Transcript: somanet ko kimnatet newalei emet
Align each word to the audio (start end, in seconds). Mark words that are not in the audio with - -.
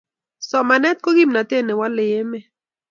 somanet 0.49 0.97
ko 1.03 1.09
kimnatet 1.17 1.63
newalei 1.65 2.13
emet 2.21 2.45